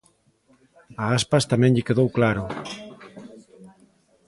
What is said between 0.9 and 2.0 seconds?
A Aspas tamén lle